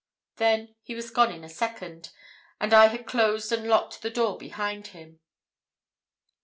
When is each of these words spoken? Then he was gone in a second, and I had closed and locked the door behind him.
Then 0.37 0.73
he 0.81 0.95
was 0.95 1.11
gone 1.11 1.31
in 1.31 1.43
a 1.43 1.47
second, 1.47 2.09
and 2.59 2.73
I 2.73 2.87
had 2.87 3.05
closed 3.05 3.51
and 3.51 3.67
locked 3.67 4.01
the 4.01 4.09
door 4.09 4.35
behind 4.35 4.87
him. 4.97 5.19